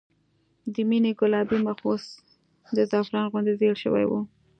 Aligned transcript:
د 0.73 0.75
مينې 0.89 1.11
ګلابي 1.19 1.57
مخ 1.65 1.79
اوس 1.85 2.03
د 2.75 2.77
زعفران 2.89 3.25
غوندې 3.31 3.53
زېړ 3.59 3.75
شوی 3.83 4.05
و 4.07 4.11